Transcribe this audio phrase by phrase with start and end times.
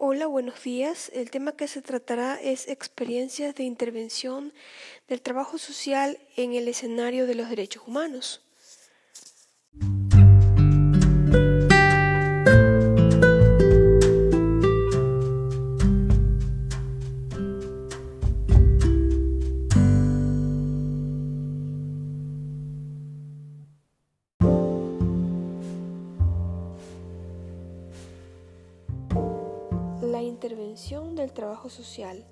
[0.00, 1.10] Hola, buenos días.
[1.12, 4.52] El tema que se tratará es experiencias de intervención
[5.08, 8.47] del trabajo social en el escenario de los derechos humanos.
[30.28, 32.24] Intervención del trabajo social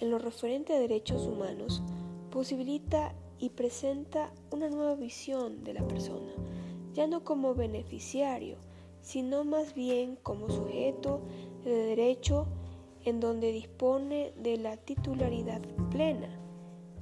[0.00, 1.82] en lo referente a derechos humanos
[2.30, 6.32] posibilita y presenta una nueva visión de la persona,
[6.92, 8.56] ya no como beneficiario,
[9.00, 11.20] sino más bien como sujeto
[11.64, 12.46] de derecho
[13.04, 15.60] en donde dispone de la titularidad
[15.90, 16.28] plena.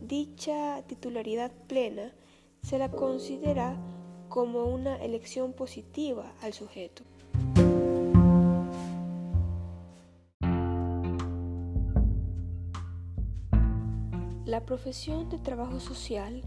[0.00, 2.12] Dicha titularidad plena
[2.62, 3.78] se la considera
[4.28, 7.04] como una elección positiva al sujeto.
[14.50, 16.42] La profesión de trabajo social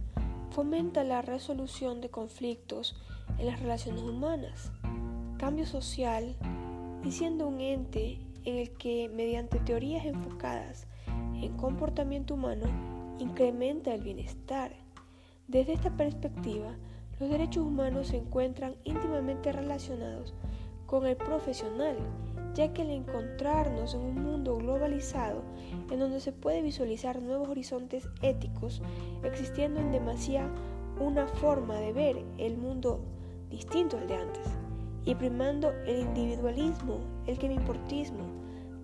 [0.52, 2.98] fomenta la resolución de conflictos
[3.40, 4.74] en las relaciones humanas,
[5.38, 6.36] cambio social
[7.02, 12.66] y siendo un ente en el que mediante teorías enfocadas en comportamiento humano
[13.20, 14.76] incrementa el bienestar.
[15.48, 16.76] Desde esta perspectiva,
[17.22, 20.34] los derechos humanos se encuentran íntimamente relacionados
[20.88, 21.96] con el profesional
[22.54, 25.42] ya que al encontrarnos en un mundo globalizado
[25.92, 28.82] en donde se puede visualizar nuevos horizontes éticos,
[29.24, 30.48] existiendo en demasía
[31.00, 33.04] una forma de ver el mundo
[33.50, 34.48] distinto al de antes,
[35.06, 38.26] y primando el individualismo, el que me importismo,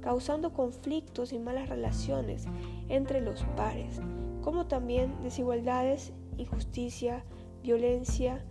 [0.01, 2.45] causando conflictos y malas relaciones
[2.87, 4.01] entre los pares,
[4.41, 7.23] como también desigualdades, injusticia,
[7.61, 8.43] violencia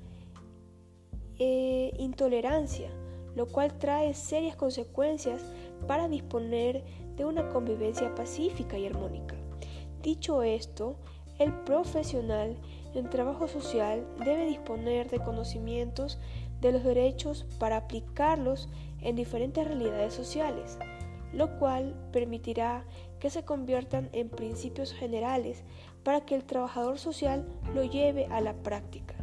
[1.38, 2.90] e intolerancia
[3.38, 5.40] lo cual trae serias consecuencias
[5.86, 6.82] para disponer
[7.16, 9.36] de una convivencia pacífica y armónica.
[10.02, 10.96] Dicho esto,
[11.38, 12.56] el profesional
[12.96, 16.18] en trabajo social debe disponer de conocimientos
[16.60, 18.68] de los derechos para aplicarlos
[19.02, 20.76] en diferentes realidades sociales,
[21.32, 22.82] lo cual permitirá
[23.20, 25.62] que se conviertan en principios generales
[26.02, 29.14] para que el trabajador social lo lleve a la práctica.